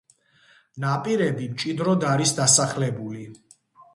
[0.85, 3.29] ნაპირები მჭიდროდ არის დასახლებული.